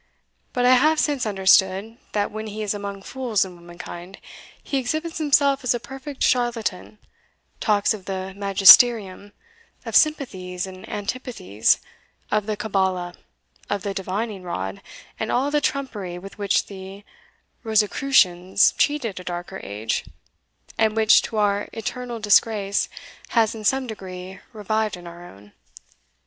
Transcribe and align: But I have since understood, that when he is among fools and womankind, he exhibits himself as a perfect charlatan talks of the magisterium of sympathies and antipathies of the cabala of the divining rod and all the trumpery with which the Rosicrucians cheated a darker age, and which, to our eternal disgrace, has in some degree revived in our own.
But 0.51 0.65
I 0.65 0.71
have 0.73 0.99
since 0.99 1.27
understood, 1.27 1.95
that 2.13 2.31
when 2.31 2.47
he 2.47 2.63
is 2.63 2.73
among 2.73 3.03
fools 3.03 3.45
and 3.45 3.53
womankind, 3.53 4.17
he 4.63 4.79
exhibits 4.79 5.19
himself 5.19 5.63
as 5.63 5.75
a 5.75 5.79
perfect 5.79 6.23
charlatan 6.23 6.97
talks 7.59 7.93
of 7.93 8.05
the 8.05 8.33
magisterium 8.35 9.31
of 9.85 9.95
sympathies 9.95 10.65
and 10.65 10.89
antipathies 10.89 11.79
of 12.31 12.47
the 12.47 12.57
cabala 12.57 13.13
of 13.69 13.83
the 13.83 13.93
divining 13.93 14.41
rod 14.41 14.81
and 15.19 15.31
all 15.31 15.51
the 15.51 15.61
trumpery 15.61 16.17
with 16.17 16.39
which 16.39 16.65
the 16.65 17.03
Rosicrucians 17.61 18.73
cheated 18.79 19.19
a 19.19 19.23
darker 19.23 19.59
age, 19.63 20.05
and 20.79 20.95
which, 20.95 21.21
to 21.21 21.37
our 21.37 21.69
eternal 21.73 22.19
disgrace, 22.19 22.89
has 23.29 23.53
in 23.53 23.63
some 23.63 23.85
degree 23.85 24.39
revived 24.51 24.97
in 24.97 25.05
our 25.05 25.23
own. 25.23 25.51